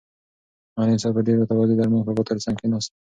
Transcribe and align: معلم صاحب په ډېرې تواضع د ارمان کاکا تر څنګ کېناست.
معلم 0.77 0.97
صاحب 1.03 1.15
په 1.17 1.21
ډېرې 1.27 1.47
تواضع 1.49 1.73
د 1.75 1.81
ارمان 1.83 2.01
کاکا 2.07 2.23
تر 2.29 2.37
څنګ 2.45 2.55
کېناست. 2.61 2.91